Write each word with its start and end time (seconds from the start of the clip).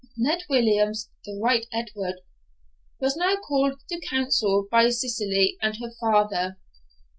Ned 0.17 0.41
Williams 0.49 1.11
(the 1.25 1.39
right 1.39 1.67
Edward) 1.71 2.21
was 2.99 3.15
now 3.15 3.35
called 3.35 3.79
to 3.89 3.99
council 3.99 4.65
by 4.71 4.89
Cicely 4.89 5.59
and 5.61 5.77
her 5.77 5.91
father. 6.01 6.57